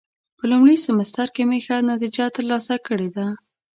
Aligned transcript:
په 0.37 0.43
لومړي 0.51 0.75
سمستر 0.85 1.27
کې 1.35 1.43
مې 1.49 1.59
ښه 1.65 1.75
نتیجه 1.91 2.25
ترلاسه 2.35 2.75
کړې 2.87 3.09
ده. 3.15 3.27